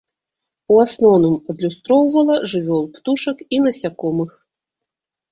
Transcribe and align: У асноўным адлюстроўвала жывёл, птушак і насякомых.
У 0.75 0.77
асноўным 0.83 1.35
адлюстроўвала 1.53 2.37
жывёл, 2.53 2.81
птушак 2.95 3.37
і 3.57 3.61
насякомых. 3.67 4.31